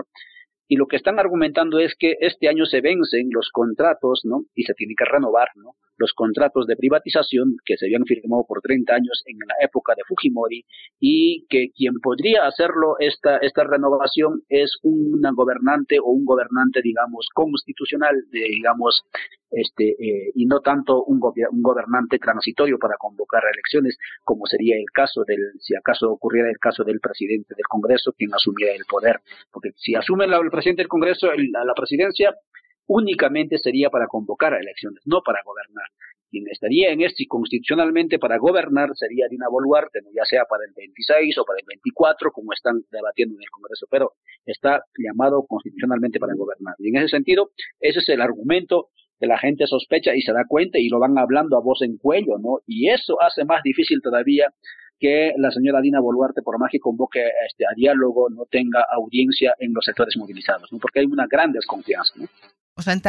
y 0.71 0.75
lo 0.75 0.85
que 0.85 0.97
están 0.97 1.17
argumentando 1.17 1.79
es 1.79 1.95
que 1.97 2.17
este 2.19 2.47
año 2.47 2.63
se 2.65 2.81
vencen 2.81 3.29
los 3.31 3.49
contratos, 3.51 4.21
¿no? 4.23 4.43
Y 4.53 4.65
se 4.65 4.75
tiene 4.75 4.93
que 4.95 5.03
renovar, 5.03 5.47
¿no? 5.55 5.73
Los 5.99 6.13
contratos 6.13 6.65
de 6.65 6.75
privatización 6.75 7.57
que 7.65 7.77
se 7.77 7.85
habían 7.85 8.05
firmado 8.05 8.45
por 8.47 8.61
30 8.61 8.95
años 8.95 9.23
en 9.25 9.37
la 9.39 9.55
época 9.61 9.93
de 9.95 10.03
Fujimori 10.07 10.65
y 10.99 11.45
que 11.49 11.71
quien 11.75 11.99
podría 12.01 12.47
hacerlo 12.47 12.95
esta, 12.99 13.37
esta 13.37 13.63
renovación 13.65 14.43
es 14.49 14.79
una 14.81 15.31
gobernante 15.33 15.99
o 15.99 16.09
un 16.11 16.25
gobernante, 16.25 16.81
digamos, 16.81 17.27
constitucional, 17.33 18.15
de, 18.31 18.39
digamos, 18.39 19.03
este, 19.51 19.89
eh, 19.89 20.31
y 20.35 20.45
no 20.45 20.59
tanto 20.59 21.03
un, 21.03 21.19
gobernante 21.19 22.19
transitorio 22.19 22.77
para 22.77 22.95
convocar 22.97 23.43
elecciones, 23.51 23.97
como 24.23 24.45
sería 24.45 24.77
el 24.77 24.85
caso 24.93 25.23
del, 25.25 25.39
si 25.59 25.75
acaso 25.75 26.11
ocurriera 26.11 26.49
el 26.49 26.59
caso 26.59 26.83
del 26.83 26.99
presidente 26.99 27.55
del 27.55 27.65
Congreso, 27.67 28.13
quien 28.13 28.33
asumiera 28.33 28.73
el 28.73 28.85
poder. 28.85 29.21
Porque 29.51 29.71
si 29.75 29.95
asume 29.95 30.25
el 30.25 30.51
presidente 30.51 30.83
del 30.83 30.89
Congreso 30.89 31.27
la 31.33 31.73
presidencia, 31.73 32.35
únicamente 32.89 33.59
sería 33.59 33.89
para 33.89 34.07
convocar 34.07 34.53
a 34.53 34.59
elecciones, 34.59 35.01
no 35.05 35.21
para 35.23 35.41
gobernar. 35.45 35.85
Quien 36.31 36.45
estaría 36.49 36.91
en 36.91 37.01
esto 37.01 37.23
y 37.23 37.27
constitucionalmente 37.27 38.19
para 38.19 38.37
gobernar 38.37 38.89
sería 38.95 39.27
Dina 39.29 39.47
Boluarte, 39.49 39.99
ya 40.13 40.25
sea 40.25 40.45
para 40.45 40.63
el 40.67 40.73
26 40.75 41.37
o 41.37 41.45
para 41.45 41.59
el 41.59 41.65
24, 41.67 42.31
como 42.31 42.53
están 42.53 42.81
debatiendo 42.91 43.35
en 43.35 43.41
el 43.41 43.49
Congreso, 43.49 43.87
pero 43.89 44.13
está 44.45 44.83
llamado 44.97 45.45
constitucionalmente 45.47 46.19
para 46.19 46.33
gobernar. 46.35 46.75
Y 46.79 46.89
en 46.89 46.97
ese 46.97 47.09
sentido, 47.09 47.51
ese 47.79 47.99
es 47.99 48.09
el 48.09 48.21
argumento 48.21 48.89
que 49.19 49.27
la 49.27 49.37
gente 49.37 49.67
sospecha 49.67 50.15
y 50.15 50.21
se 50.21 50.33
da 50.33 50.45
cuenta 50.47 50.79
y 50.79 50.89
lo 50.89 50.99
van 50.99 51.17
hablando 51.17 51.57
a 51.57 51.61
voz 51.61 51.81
en 51.81 51.97
cuello, 51.97 52.37
¿no? 52.39 52.59
Y 52.65 52.89
eso 52.89 53.21
hace 53.21 53.43
más 53.45 53.61
difícil 53.63 54.01
todavía 54.01 54.53
que 54.99 55.33
la 55.37 55.51
señora 55.51 55.81
Dina 55.81 55.99
Boluarte, 55.99 56.41
por 56.41 56.59
más 56.59 56.71
que 56.71 56.79
convoque 56.79 57.23
este, 57.47 57.65
a 57.65 57.73
diálogo, 57.75 58.29
no 58.29 58.45
tenga 58.45 58.85
audiencia 58.91 59.53
en 59.59 59.73
los 59.73 59.85
sectores 59.85 60.15
movilizados, 60.17 60.71
¿no? 60.71 60.79
porque 60.79 60.99
hay 60.99 61.05
una 61.05 61.25
gran 61.27 61.51
desconfianza. 61.51 62.13
¿no? 62.17 62.27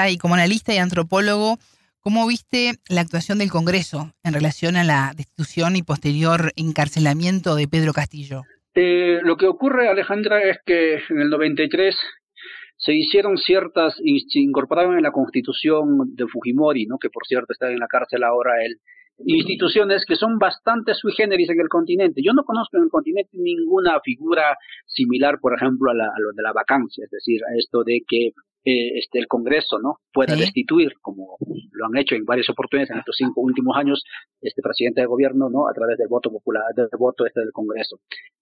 Y 0.08 0.18
como 0.18 0.34
analista 0.34 0.74
y 0.74 0.78
antropólogo, 0.78 1.58
¿cómo 2.00 2.26
viste 2.26 2.72
la 2.88 3.02
actuación 3.02 3.38
del 3.38 3.50
Congreso 3.50 4.12
en 4.24 4.34
relación 4.34 4.76
a 4.76 4.84
la 4.84 5.12
destitución 5.16 5.76
y 5.76 5.82
posterior 5.82 6.52
encarcelamiento 6.56 7.54
de 7.54 7.68
Pedro 7.68 7.92
Castillo? 7.92 8.42
Eh, 8.74 9.20
lo 9.22 9.36
que 9.36 9.46
ocurre, 9.46 9.88
Alejandra, 9.88 10.42
es 10.42 10.58
que 10.66 10.94
en 10.94 11.20
el 11.20 11.30
93 11.30 11.96
se 12.76 12.94
hicieron 12.94 13.36
ciertas, 13.36 13.94
se 13.94 14.38
incorporaron 14.40 14.96
en 14.96 15.02
la 15.02 15.12
constitución 15.12 16.14
de 16.16 16.26
Fujimori, 16.26 16.86
¿no? 16.86 16.98
que 16.98 17.10
por 17.10 17.26
cierto 17.26 17.52
está 17.52 17.70
en 17.70 17.78
la 17.78 17.86
cárcel 17.86 18.24
ahora 18.24 18.64
él, 18.64 18.80
instituciones 19.26 20.04
que 20.06 20.16
son 20.16 20.38
bastante 20.38 20.94
sui 20.94 21.12
generis 21.12 21.50
en 21.50 21.60
el 21.60 21.68
continente. 21.68 22.22
Yo 22.24 22.32
no 22.32 22.44
conozco 22.44 22.78
en 22.78 22.84
el 22.84 22.88
continente 22.88 23.30
ninguna 23.34 24.00
figura 24.00 24.56
similar, 24.86 25.38
por 25.40 25.54
ejemplo, 25.54 25.90
a, 25.90 25.94
la, 25.94 26.06
a 26.06 26.18
lo 26.18 26.32
de 26.32 26.42
la 26.42 26.52
vacancia, 26.52 27.04
es 27.04 27.10
decir, 27.10 27.40
a 27.44 27.56
esto 27.58 27.84
de 27.84 28.00
que 28.08 28.32
eh, 28.64 28.98
este, 28.98 29.18
el 29.18 29.26
Congreso 29.26 29.78
no 29.78 29.96
pueda 30.12 30.36
destituir, 30.36 30.92
como 31.00 31.38
lo 31.72 31.86
han 31.86 31.96
hecho 31.96 32.14
en 32.14 32.24
varias 32.24 32.50
oportunidades 32.50 32.90
en 32.90 32.98
estos 32.98 33.16
cinco 33.16 33.40
últimos 33.40 33.76
años, 33.76 34.04
este 34.40 34.60
presidente 34.60 35.00
de 35.00 35.06
gobierno, 35.06 35.48
no 35.48 35.66
a 35.68 35.72
través 35.72 35.96
del 35.96 36.08
voto 36.08 36.30
popular, 36.30 36.64
del 36.76 36.88
voto 36.98 37.24
este 37.24 37.40
del 37.40 37.52
Congreso. 37.52 38.00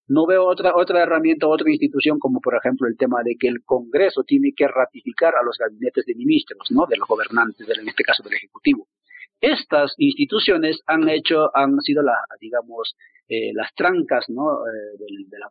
No 0.08 0.26
veo 0.26 0.44
otra 0.46 0.74
otra 0.74 1.02
herramienta, 1.02 1.46
otra 1.46 1.70
institución 1.70 2.18
como 2.18 2.40
por 2.40 2.56
ejemplo 2.56 2.88
el 2.88 2.96
tema 2.96 3.22
de 3.22 3.36
que 3.38 3.48
el 3.48 3.62
Congreso 3.64 4.24
tiene 4.24 4.52
que 4.56 4.66
ratificar 4.66 5.34
a 5.36 5.44
los 5.44 5.56
gabinetes 5.56 6.04
de 6.04 6.14
ministros, 6.14 6.68
no, 6.70 6.86
de 6.86 6.96
los 6.96 7.06
gobernantes, 7.06 7.68
en 7.68 7.88
este 7.88 8.02
caso 8.02 8.22
del 8.24 8.34
Ejecutivo. 8.34 8.88
Estas 9.40 9.94
instituciones 9.98 10.80
han 10.86 11.08
hecho, 11.08 11.56
han 11.56 11.80
sido 11.80 12.02
la, 12.02 12.16
digamos, 12.40 12.96
eh, 13.28 13.52
las 13.52 13.74
trancas, 13.74 14.24
¿no? 14.28 14.66
Eh, 14.66 14.96
de, 14.98 15.38
la, 15.38 15.50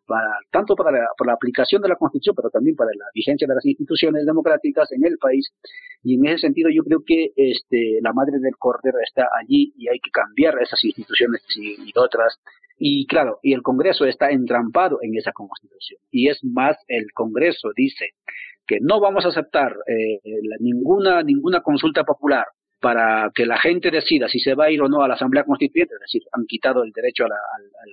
tanto 0.50 0.76
para 0.76 0.92
la, 0.92 1.08
la, 1.26 1.34
aplicación 1.34 1.80
de 1.80 1.90
la 1.90 1.96
Constitución, 1.96 2.36
pero 2.36 2.50
también 2.50 2.76
para 2.76 2.90
la 2.98 3.06
vigencia 3.14 3.48
de 3.48 3.54
las 3.54 3.66
instituciones 3.66 4.26
democráticas 4.26 4.92
en 4.92 5.06
el 5.06 5.20
país. 5.20 5.54
Y 6.02 6.16
en 6.16 6.26
ese 6.26 6.40
sentido 6.40 6.72
yo 6.72 6.84
creo 6.84 7.04
que 7.06 7.34
este, 7.36 8.00
la 8.02 8.14
madre 8.14 8.40
del 8.40 8.58
Cordero 8.58 8.98
está 9.06 9.28
allí 9.40 9.74
y 9.78 9.90
hay 9.90 10.00
que 10.00 10.10
cambiar 10.10 10.60
esas 10.60 10.84
instituciones 10.84 11.44
y, 11.56 11.92
otras. 11.96 12.40
Y 12.80 13.06
claro, 13.06 13.40
y 13.44 13.54
el 13.54 13.62
Congreso 13.62 14.06
está 14.06 14.32
entrampado 14.32 14.98
en 15.04 15.16
esa 15.16 15.32
Constitución. 15.32 16.02
Y 16.10 16.30
es 16.30 16.44
más, 16.44 16.78
el 16.88 17.12
Congreso 17.14 17.70
dice 17.76 18.12
que 18.66 18.80
no 18.82 19.00
vamos 19.00 19.24
a 19.26 19.30
aceptar 19.30 19.76
eh, 19.88 20.20
ninguna, 20.60 21.22
ninguna 21.22 21.62
consulta 21.62 22.04
popular 22.04 22.48
para 22.80 23.32
que 23.34 23.46
la 23.46 23.58
gente 23.58 23.90
decida 23.90 24.28
si 24.28 24.40
se 24.40 24.54
va 24.54 24.66
a 24.66 24.72
ir 24.72 24.82
o 24.82 24.88
no 24.88 25.02
a 25.02 25.08
la 25.08 25.16
Asamblea 25.16 25.44
Constituyente, 25.44 25.96
es 25.96 26.02
decir, 26.02 26.22
han 26.32 26.46
quitado 26.46 26.84
el 26.84 26.92
derecho 26.92 27.26
al, 27.26 27.32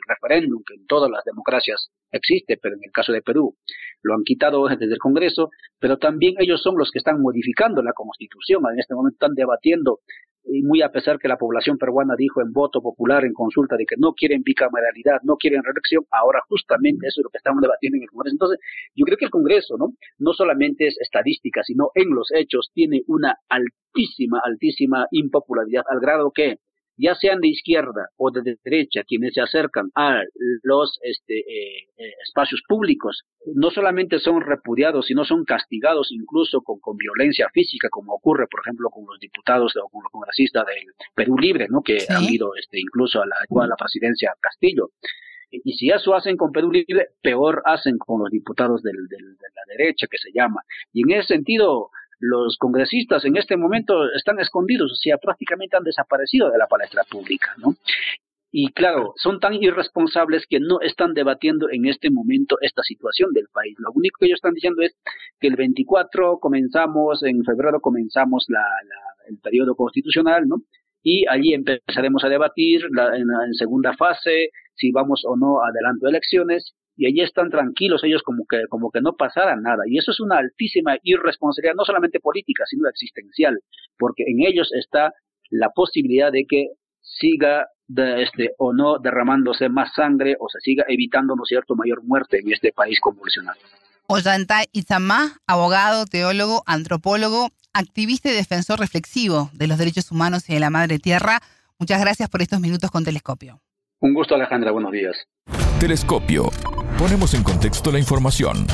referéndum, 0.07 0.63
que 0.67 0.75
en 0.75 0.87
todas 0.87 1.11
las 1.11 1.25
democracias 1.25 1.91
existe, 2.11 2.59
pero 2.61 2.75
en 2.75 2.83
el 2.85 2.93
caso 2.93 3.13
de 3.13 3.23
Perú 3.23 3.57
lo 4.03 4.15
han 4.15 4.25
quitado 4.25 4.67
desde 4.69 4.93
el 4.93 4.99
Congreso, 4.99 5.51
pero 5.79 5.97
también 5.99 6.35
ellos 6.39 6.63
son 6.63 6.77
los 6.77 6.91
que 6.91 6.99
están 6.99 7.21
modificando 7.21 7.83
la 7.83 7.93
Constitución, 7.95 8.63
en 8.73 8.79
este 8.79 8.95
momento 8.95 9.17
están 9.17 9.35
debatiendo 9.35 10.01
y 10.45 10.63
muy 10.63 10.83
a 10.83 10.91
pesar 10.91 11.19
que 11.19 11.29
la 11.29 11.37
población 11.37 11.79
peruana 11.79 12.15
dijo 12.17 12.41
en 12.41 12.53
voto 12.53 12.83
popular, 12.83 13.25
en 13.25 13.33
consulta, 13.33 13.77
de 13.77 13.87
que 13.87 13.97
no 13.99 14.13
quieren 14.13 14.43
bicameralidad, 14.43 15.21
no 15.23 15.37
quieren 15.37 15.63
reelección, 15.63 16.05
ahora 16.11 16.41
justamente 16.49 17.07
eso 17.07 17.21
es 17.21 17.25
lo 17.25 17.31
que 17.31 17.39
estamos 17.39 17.63
debatiendo 17.63 17.97
en 17.97 18.03
el 18.03 18.11
Congreso. 18.11 18.35
Entonces, 18.35 18.59
yo 18.95 19.05
creo 19.05 19.17
que 19.17 19.25
el 19.25 19.31
Congreso, 19.31 19.77
¿no? 19.79 19.95
No 20.19 20.33
solamente 20.33 20.87
es 20.87 20.99
estadística, 21.01 21.63
sino 21.63 21.91
en 21.95 22.11
los 22.11 22.31
hechos 22.33 22.71
tiene 22.75 23.03
una 23.07 23.37
altísima, 23.49 24.41
altísima 24.45 25.07
impopularidad, 25.11 25.85
al 25.89 26.01
grado 26.01 26.31
que 26.31 26.59
ya 26.97 27.15
sean 27.15 27.41
de 27.41 27.49
izquierda 27.49 28.09
o 28.17 28.31
de 28.31 28.57
derecha, 28.65 29.03
quienes 29.05 29.35
se 29.35 29.41
acercan 29.41 29.91
a 29.95 30.23
los 30.63 30.99
este, 31.03 31.39
eh, 31.39 31.89
eh, 31.97 32.13
espacios 32.27 32.63
públicos, 32.69 33.25
no 33.55 33.71
solamente 33.71 34.19
son 34.19 34.41
repudiados, 34.41 35.07
sino 35.07 35.25
son 35.25 35.45
castigados 35.45 36.13
incluso 36.13 36.63
con, 36.63 36.79
con, 36.81 36.97
violencia 36.97 37.49
física, 37.53 37.89
como 37.91 38.15
ocurre, 38.15 38.47
por 38.49 38.61
ejemplo, 38.61 38.91
con 38.91 39.05
los 39.07 39.19
diputados 39.19 39.75
o 39.77 39.89
con 39.89 40.03
los 40.03 40.13
congresistas 40.13 40.65
del 40.67 40.95
Perú 41.15 41.37
Libre, 41.39 41.67
¿no? 41.69 41.83
que 41.83 42.07
han 42.09 42.25
ido 42.25 42.55
este, 42.57 42.81
incluso 42.81 43.21
a 43.21 43.27
la, 43.27 43.37
a 43.37 43.67
la 43.67 43.77
presidencia 43.77 44.33
Castillo. 44.41 44.91
Y 45.51 45.75
si 45.75 45.91
eso 45.91 46.15
hacen 46.15 46.37
con 46.37 46.51
Perú 46.51 46.73
Libre, 46.73 47.11
peor 47.23 47.63
hacen 47.65 47.97
con 47.99 48.21
los 48.21 48.31
diputados 48.31 48.83
del, 48.83 49.07
del, 49.09 49.37
de 49.37 49.49
la 49.55 49.77
derecha, 49.77 50.07
que 50.11 50.19
se 50.19 50.33
llama. 50.33 50.63
Y 50.93 51.03
en 51.03 51.19
ese 51.19 51.35
sentido, 51.35 51.91
los 52.21 52.57
congresistas 52.59 53.25
en 53.25 53.37
este 53.37 53.57
momento 53.57 54.11
están 54.13 54.39
escondidos, 54.41 54.93
o 54.93 54.97
sea, 54.97 55.19
prácticamente 55.19 55.77
han 55.77 55.85
desaparecido 55.85 56.51
de 56.51 56.59
la 56.59 56.67
palestra 56.67 57.05
pública, 57.05 57.55
¿no? 57.59 57.75
Y 58.57 58.71
claro, 58.73 59.15
son 59.17 59.41
tan 59.41 59.55
irresponsables 59.55 60.47
que 60.49 60.61
no 60.61 60.81
están 60.81 61.13
debatiendo 61.13 61.69
en 61.73 61.87
este 61.87 62.09
momento 62.11 62.57
esta 62.61 62.83
situación 62.85 63.33
del 63.33 63.49
país. 63.53 63.75
Lo 63.79 63.91
único 63.93 64.19
que 64.21 64.27
ellos 64.27 64.37
están 64.37 64.55
diciendo 64.55 64.81
es 64.83 64.95
que 65.41 65.49
el 65.49 65.57
24 65.57 66.39
comenzamos, 66.39 67.25
en 67.25 67.43
febrero 67.43 67.81
comenzamos 67.81 68.45
la, 68.47 68.65
el 69.29 69.39
periodo 69.39 69.75
constitucional, 69.75 70.47
¿no? 70.47 70.59
Y 71.03 71.27
allí 71.29 71.53
empezaremos 71.53 72.23
a 72.23 72.29
debatir 72.29 72.87
la, 72.93 73.17
en, 73.17 73.27
en 73.45 73.55
segunda 73.55 73.93
fase 73.97 74.51
si 74.77 74.93
vamos 74.93 75.25
o 75.27 75.37
no 75.37 75.61
adelanto 75.61 76.07
elecciones 76.07 76.75
y 76.97 77.07
allí 77.07 77.21
están 77.21 77.51
tranquilos 77.51 78.05
ellos 78.05 78.23
como 78.23 78.45
que, 78.49 78.63
como 78.69 78.91
que 78.91 79.01
no 79.01 79.15
pasara 79.15 79.57
nada. 79.57 79.83
Y 79.87 79.99
eso 79.99 80.13
es 80.13 80.21
una 80.21 80.39
altísima 80.39 80.97
irresponsabilidad, 81.03 81.75
no 81.77 81.85
solamente 81.85 82.21
política, 82.21 82.65
sino 82.67 82.89
existencial, 82.89 83.59
porque 83.99 84.25
en 84.27 84.47
ellos 84.47 84.71
está 84.73 85.13
la 85.51 85.71
posibilidad 85.71 86.31
de 86.33 86.47
que 86.49 86.69
siga 87.01 87.67
de 87.87 88.23
este, 88.23 88.53
o 88.59 88.73
no 88.73 88.99
derramándose 88.99 89.69
más 89.69 89.93
sangre 89.95 90.37
o 90.39 90.49
se 90.49 90.61
siga 90.61 90.85
evitando, 90.89 91.37
¿no 91.37 91.43
es 91.43 91.49
cierto?, 91.49 91.75
mayor 91.75 92.03
muerte 92.03 92.41
en 92.41 92.53
este 92.53 92.73
país 92.73 92.99
convulsionado. 93.01 93.59
Ollantay 94.07 94.67
Itzamá, 94.73 95.39
abogado, 95.47 96.05
teólogo, 96.07 96.63
antropólogo, 96.67 97.51
activista 97.73 98.31
y 98.31 98.35
defensor 98.35 98.79
reflexivo 98.79 99.51
de 99.55 99.67
los 99.67 99.79
derechos 99.79 100.11
humanos 100.11 100.49
y 100.49 100.55
de 100.55 100.61
la 100.61 100.71
madre 100.71 100.99
tierra. 100.99 101.41
Muchas 101.79 102.01
gracias 102.01 102.29
por 102.29 102.43
estos 102.43 102.61
minutos 102.61 102.91
con 102.91 103.05
Telescopio. 103.05 103.64
Un 104.05 104.13
gusto, 104.13 104.35
Alejandra. 104.35 104.71
Buenos 104.71 104.93
días. 104.93 105.17
Telescopio. 105.81 106.51
Ponemos 106.99 107.33
en 107.33 107.43
contexto 107.43 107.91
la 107.91 107.99
información. 107.99 108.67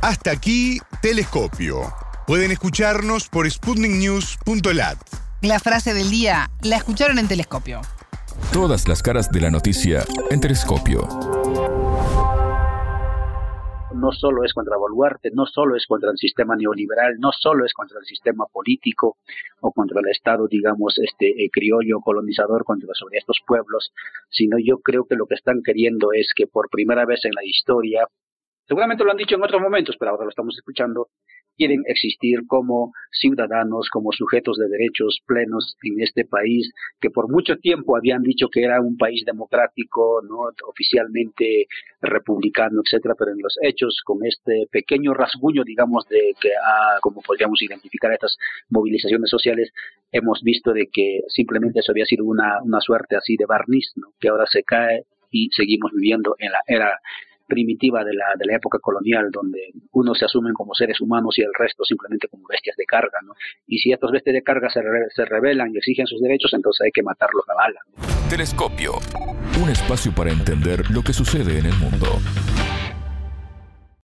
Hasta 0.00 0.30
aquí, 0.30 0.78
Telescopio. 1.02 1.92
Pueden 2.28 2.52
escucharnos 2.52 3.28
por 3.28 3.50
sputniknews.lat. 3.50 4.98
La 5.42 5.58
frase 5.58 5.92
del 5.92 6.08
día 6.08 6.52
la 6.62 6.76
escucharon 6.76 7.18
en 7.18 7.26
Telescopio. 7.26 7.80
Todas 8.52 8.86
las 8.86 9.02
caras 9.02 9.32
de 9.32 9.40
la 9.40 9.50
noticia 9.50 10.04
en 10.30 10.40
Telescopio 10.40 11.39
no 14.00 14.12
solo 14.12 14.44
es 14.44 14.52
contra 14.52 14.76
Boluarte, 14.76 15.30
no 15.32 15.46
solo 15.46 15.76
es 15.76 15.86
contra 15.86 16.10
el 16.10 16.16
sistema 16.16 16.56
neoliberal, 16.56 17.18
no 17.18 17.30
solo 17.32 17.64
es 17.64 17.72
contra 17.72 17.98
el 18.00 18.06
sistema 18.06 18.46
político 18.52 19.18
o 19.60 19.72
contra 19.72 20.00
el 20.00 20.08
Estado, 20.08 20.48
digamos, 20.48 20.98
este 20.98 21.44
eh, 21.44 21.50
criollo 21.52 22.00
colonizador 22.00 22.64
contra 22.64 22.94
sobre 22.94 23.18
estos 23.18 23.40
pueblos, 23.46 23.92
sino 24.30 24.56
yo 24.58 24.78
creo 24.78 25.04
que 25.04 25.16
lo 25.16 25.26
que 25.26 25.34
están 25.34 25.62
queriendo 25.62 26.12
es 26.12 26.32
que 26.34 26.46
por 26.46 26.68
primera 26.70 27.04
vez 27.04 27.24
en 27.24 27.32
la 27.34 27.44
historia, 27.44 28.06
seguramente 28.66 29.04
lo 29.04 29.10
han 29.10 29.16
dicho 29.16 29.36
en 29.36 29.42
otros 29.42 29.60
momentos, 29.60 29.96
pero 29.98 30.12
ahora 30.12 30.24
lo 30.24 30.30
estamos 30.30 30.56
escuchando, 30.56 31.08
quieren 31.60 31.82
existir 31.84 32.46
como 32.46 32.94
ciudadanos, 33.10 33.90
como 33.90 34.12
sujetos 34.12 34.56
de 34.56 34.66
derechos 34.70 35.20
plenos 35.26 35.76
en 35.82 36.00
este 36.00 36.24
país, 36.24 36.72
que 37.02 37.10
por 37.10 37.30
mucho 37.30 37.58
tiempo 37.58 37.98
habían 37.98 38.22
dicho 38.22 38.48
que 38.48 38.62
era 38.62 38.80
un 38.80 38.96
país 38.96 39.26
democrático, 39.26 40.22
no 40.26 40.48
oficialmente 40.66 41.66
republicano, 42.00 42.80
etcétera, 42.82 43.14
pero 43.18 43.32
en 43.32 43.42
los 43.42 43.58
hechos, 43.60 44.00
con 44.06 44.24
este 44.24 44.68
pequeño 44.72 45.12
rasguño, 45.12 45.62
digamos, 45.62 46.08
de 46.08 46.32
que 46.40 46.48
ha, 46.48 46.98
como 47.02 47.20
podríamos 47.20 47.60
identificar 47.60 48.10
estas 48.10 48.38
movilizaciones 48.70 49.28
sociales, 49.28 49.70
hemos 50.12 50.40
visto 50.42 50.72
de 50.72 50.88
que 50.90 51.20
simplemente 51.28 51.80
eso 51.80 51.92
había 51.92 52.06
sido 52.06 52.24
una, 52.24 52.62
una 52.62 52.80
suerte 52.80 53.16
así 53.16 53.36
de 53.36 53.44
barniz, 53.44 53.92
¿no? 53.96 54.14
que 54.18 54.30
ahora 54.30 54.46
se 54.50 54.62
cae 54.62 55.04
y 55.30 55.50
seguimos 55.50 55.92
viviendo 55.92 56.36
en 56.38 56.52
la 56.52 56.60
era 56.66 56.98
primitiva 57.50 58.04
de 58.04 58.14
la, 58.14 58.26
de 58.38 58.46
la 58.46 58.56
época 58.56 58.78
colonial, 58.78 59.28
donde 59.30 59.72
unos 59.92 60.18
se 60.18 60.24
asumen 60.24 60.54
como 60.54 60.72
seres 60.74 61.00
humanos 61.00 61.36
y 61.38 61.42
el 61.42 61.52
resto 61.58 61.84
simplemente 61.84 62.28
como 62.28 62.46
bestias 62.48 62.76
de 62.76 62.86
carga, 62.86 63.18
¿no? 63.26 63.34
Y 63.66 63.78
si 63.78 63.92
estos 63.92 64.10
bestias 64.12 64.34
de 64.34 64.42
carga 64.42 64.70
se, 64.70 64.80
se 65.14 65.24
rebelan 65.24 65.74
y 65.74 65.78
exigen 65.78 66.06
sus 66.06 66.20
derechos, 66.20 66.54
entonces 66.54 66.86
hay 66.86 66.92
que 66.92 67.02
matarlos 67.02 67.44
a 67.48 67.54
bala. 67.54 67.80
Telescopio, 68.30 68.92
un 69.62 69.68
espacio 69.68 70.12
para 70.14 70.30
entender 70.30 70.88
lo 70.90 71.02
que 71.02 71.12
sucede 71.12 71.58
en 71.58 71.66
el 71.66 71.74
mundo. 71.74 72.06